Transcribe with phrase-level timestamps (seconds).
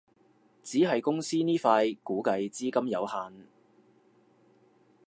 [0.63, 3.45] 只係公司呢塊估計資金有限